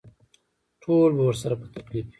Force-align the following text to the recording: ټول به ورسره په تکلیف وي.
ټول 0.83 1.09
به 1.17 1.23
ورسره 1.29 1.53
په 1.61 1.67
تکلیف 1.75 2.05
وي. 2.07 2.09